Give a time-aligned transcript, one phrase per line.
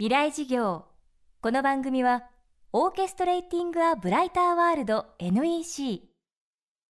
[0.00, 0.86] 未来事業。
[1.42, 2.22] この番組は
[2.72, 6.08] オーケストレーティング・ア・ブライター・ワールド NEC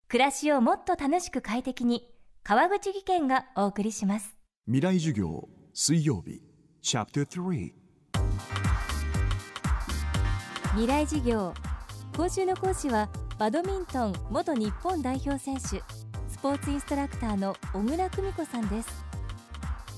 [0.06, 2.08] 暮らしをもっと楽しく快適に
[2.44, 4.36] 川口義賢がお送りします。
[4.66, 6.40] 未来授業水曜日
[6.82, 7.72] チャプター3
[10.74, 11.52] 未来事業。
[12.16, 13.08] 今週の講師は
[13.40, 15.82] バドミントン元日本代表選手
[16.28, 19.09] スポーツインストラクターの小倉久美子さんです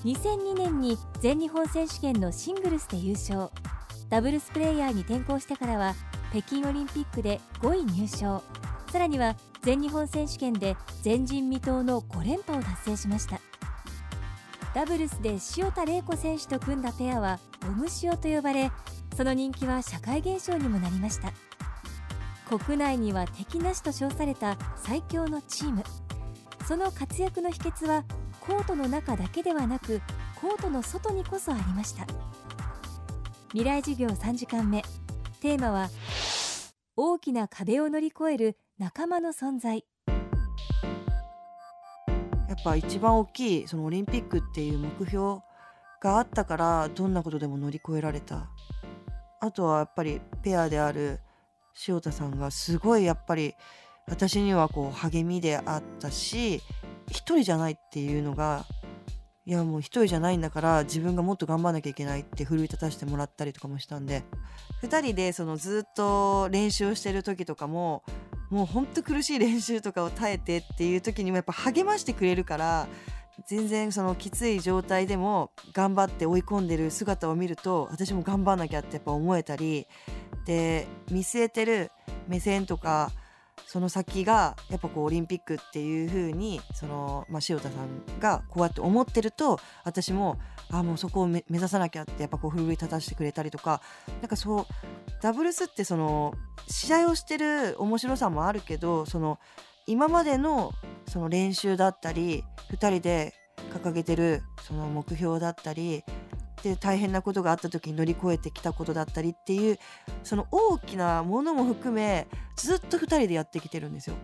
[0.05, 3.51] 2002年に全日本選手権のシングルスで優勝。
[4.09, 5.95] ダブルスプレーヤーに転向してからは
[6.33, 8.43] 北京オリンピックで5位入賞。
[8.91, 13.41] さらには全日本選手権で前人未到の5連覇を達成しました。
[14.75, 18.73] ダブルスで塩田玲子選手と組んだペアはオムシオと呼ばれ
[19.15, 21.33] その人気は社会現象にもなりました。
[22.59, 25.85] 国内には敵なしと称された最強のチーム。
[26.67, 28.05] その活躍の秘訣は
[28.45, 30.03] コートの中だけではなく
[30.41, 32.05] コートの外にこそありました。
[33.51, 34.83] 未来授業3時間目。
[35.41, 35.91] テーマは
[36.97, 39.85] 大きな壁を乗り越える仲間の存在。
[42.49, 45.41] やっぱ一番大きいそのオリンピックっていう目標
[46.03, 48.51] があったからどんなことでも乗り越えられた。
[49.41, 51.21] あとはやっぱりペアである
[51.87, 53.55] 塩田さんがすごいやっぱり
[54.09, 56.61] 私にはこう励みであったし
[57.09, 58.65] 一人じゃないっていうのが
[59.45, 64.23] いやもう一人じゃないんだから自分がもっと頑張らなきゃいけないって奮い立たせてもらったりとかもしたんで
[64.83, 68.05] 2人でそのずっと練習をしてる時とかも
[68.51, 72.87] もうほんと苦しい練習とかを耐えてっていう時にもやっぱ励ましてくれるから
[73.47, 79.87] 全然そのきつい状態でも頑張って追い込んでる姿を見ると私も頑張んなきゃってやっぱ思えたり
[80.45, 81.91] で見据えてる
[82.29, 83.11] 目線とか
[83.73, 90.39] その先がやっぱこうオリンピックっていう風にそのまあ、塩田さんがこうやって思ってると私も
[90.71, 93.81] あもうそこを目指さなきゃってやっぱこう奮い立たせてくれたりとか
[94.21, 94.67] なんかそう
[95.23, 96.35] ダブルスってその
[96.69, 99.39] 試合をしてる面白さもあるけどその
[99.87, 100.73] 今までの
[101.09, 103.33] その練習だったり2人で
[103.73, 106.05] 掲げてるその目標だったり
[106.63, 109.79] で大変なことがあった時に乗り越えてきたことだったりっていう
[110.23, 114.17] その大きなものも含めずっと2人でやってきてるんですよ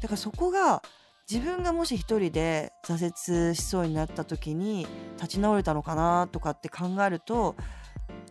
[0.00, 0.82] だからそこが
[1.30, 7.56] 自分がもし一人で挫折しそうになった時に立ち直れたのかなとかって考えると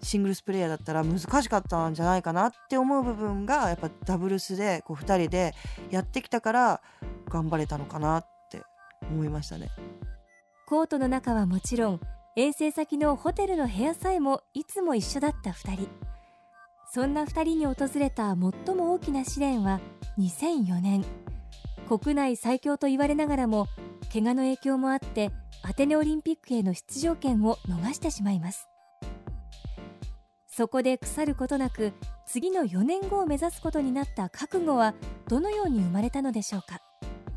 [0.02, 5.54] シングルスプレーヤーだったら難しかったんじゃないかなって思う部分がやっぱダブルスでこう2人で
[5.90, 6.82] やってきたから
[7.30, 8.62] 頑張れたのかなって
[9.10, 9.70] 思いましたね。
[10.68, 12.02] コートの中はもちろん
[12.40, 15.90] 遠征先のホテルの部屋さえもいつも一緒だった2人。
[16.94, 19.80] そんな2人に訪れた最も大きな試練は
[20.20, 21.04] 2004年。
[21.90, 23.66] 国内最強と言われながらも
[24.14, 25.32] 怪我の影響もあって
[25.64, 28.68] アテネオリンピックへの出場権を逃してしまいます。
[30.46, 31.94] そこで腐ることなく
[32.28, 34.94] 次の4年後を目指すことになった覚悟は
[35.28, 36.82] どのように生まれたのでしょうか？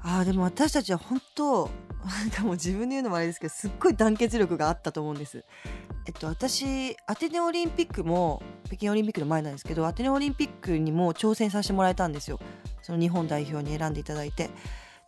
[0.03, 1.71] あーでも私たちは本当
[2.09, 5.45] なんかも自分で言うのもあれですけどすっごい団結力があったと思うんです。
[6.07, 12.41] えっと私アテネオリンピックも北京オリンピックの前なんですけどアテネオリンピックにも挑戦させてもらえたんですよ。
[12.83, 14.51] その日本代表に選んでいただいて。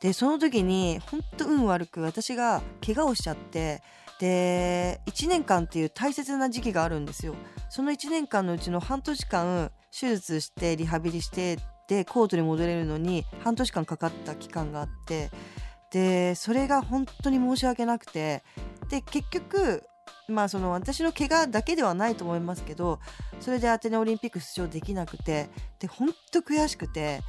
[0.00, 3.82] でその時に本当運悪く私が怪我をしちゃって
[4.18, 7.36] で1年間っていう大切な時期があるんですよ。
[7.70, 15.30] その1年間のうちの半年間手術してリハビリしてでコートに戻れるのに半年間かかった期間があって
[15.92, 18.42] でそれが本当に申し訳なくて。
[18.88, 19.84] で結局
[20.28, 23.00] まあその私の怪我だけではないと思いますけど
[23.40, 25.48] それでアテネオリンピック出場できなくて
[25.78, 27.20] で本当悔しくて。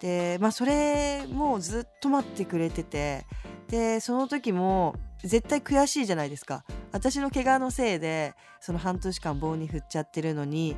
[0.00, 3.26] でまあそれもずっと待ってくれてて。
[3.68, 6.64] でその時も絶対悔しいじゃないですか。
[6.92, 10.76] 私の怪我のせいでその半年間棒に振っちゃってるのに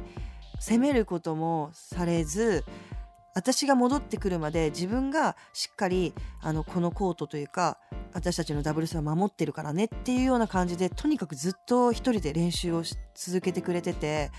[0.60, 2.64] 責めることもされず
[3.36, 7.76] 私が戻ってくるまで自分がしっかりあのこのコートというか
[8.14, 12.82] 私たちのダブルスは守ってるからねっていうような感じでとにかくずっと一人で練習を
[13.14, 14.30] 続けてくれてて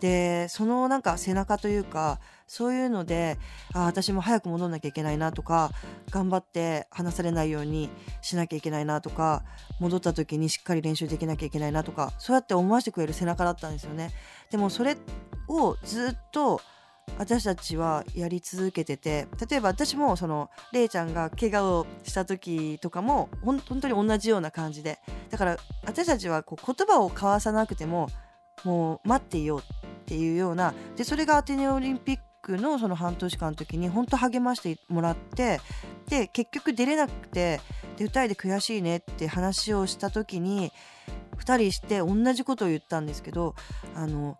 [0.00, 3.38] でそのなんか背中というかそういうので
[3.72, 5.70] あ私も早く戻んなきゃいけないなとか
[6.10, 7.88] 頑張って離されないように
[8.20, 9.44] しなきゃいけないなとか
[9.80, 14.10] 戻った時にしっかり練習できなきゃいけないなとかそうやって思わせてくれる背中だったんですよね。
[14.50, 14.98] でもそれ
[15.48, 16.60] をずっと
[17.18, 24.98] 私たちはやり続けてて例えば私もそのれいちゃんが怪我をした時とかも本当に同じような感じで。
[25.30, 25.56] だから
[25.86, 28.08] 私たちはこう言葉を交わさなくても
[28.64, 29.62] もう待っていようっ
[30.04, 35.60] ていうようなでそれがアテネオリンピックのその半年間の時に本当励ましてもらって
[36.08, 37.60] で結局出れなくて
[37.96, 40.72] で2人で悔しいねって話をした時に
[41.38, 43.54] 2人して同じことを言ったんですけど
[43.94, 44.36] あの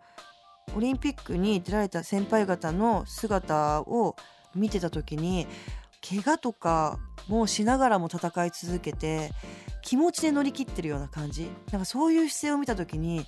[0.77, 4.17] オリンピックに出られた先輩方の姿を
[4.55, 5.47] 見てた時に
[6.07, 6.99] 怪我とか
[7.29, 9.31] もしながらも戦い続けて
[9.83, 13.25] 気持ちで乗り切ってるような感じなんかそういう姿勢を見た時に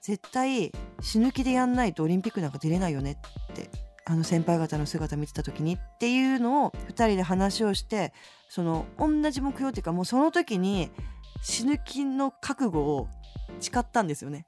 [0.00, 3.18] 絶対死ぬ気でやんないとオリンピックなんか出れないよね
[3.52, 3.70] って
[4.06, 8.14] あの先輩方の姿見てた時にっていうのを2人で話をして
[8.48, 10.90] その同じ目標っていうかもうその時に
[11.42, 13.08] 死ぬ気の覚悟を
[13.60, 14.46] 誓ったんですよね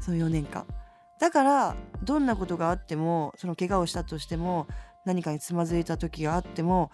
[0.00, 0.66] その4年間。
[1.20, 4.66] だからどんなことがあってもその怪我をしたとしても
[5.04, 6.90] 何かにつまずいた時があっても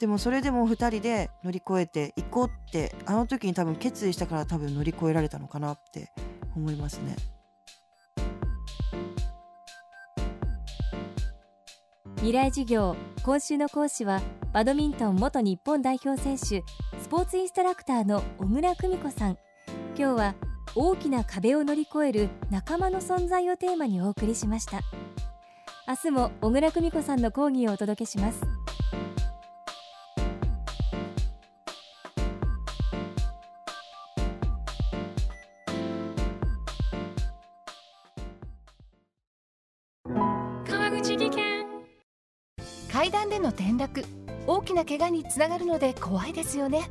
[0.00, 6.10] でもそれでも2人で乗り越えていこうってあの時に多分決意したから多分乗り越えられたのかなって
[6.56, 7.16] 思いますね。
[12.16, 14.20] 未来授業今週の講師は
[14.52, 16.62] バドミントン元日本代表選手
[17.00, 19.36] スポーツインストラクターの小倉久美子さん
[19.96, 20.34] 今日は
[20.74, 24.80] 大きな壁を乗り越える仲間の存在をテーマにお送りしました。
[25.86, 28.40] 明日も小倉久美子さんの講義をお届けします。
[40.66, 41.66] 川口技研。
[42.90, 44.02] 階段での転落。
[44.46, 46.90] 大きな怪我につながるので怖いですよね